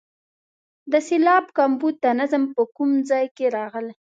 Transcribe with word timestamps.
د 0.91 0.93
سېلاب 1.07 1.45
کمبود 1.57 1.95
د 2.01 2.07
نظم 2.19 2.43
په 2.55 2.61
کوم 2.75 2.91
ځای 3.09 3.25
کې 3.35 3.45
راغلی. 3.57 3.93